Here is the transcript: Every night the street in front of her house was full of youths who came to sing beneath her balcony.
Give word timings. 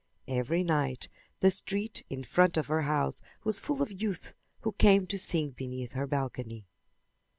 Every 0.27 0.63
night 0.63 1.09
the 1.41 1.51
street 1.51 2.03
in 2.09 2.23
front 2.23 2.57
of 2.57 2.65
her 2.65 2.81
house 2.81 3.21
was 3.43 3.59
full 3.59 3.83
of 3.83 4.01
youths 4.01 4.33
who 4.61 4.71
came 4.71 5.05
to 5.05 5.19
sing 5.19 5.51
beneath 5.51 5.91
her 5.91 6.07
balcony. 6.07 6.65